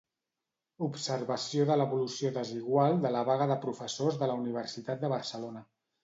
[0.83, 5.63] Observació de l'evolució desigual de la vaga de professors de la Universitat de Barcelona.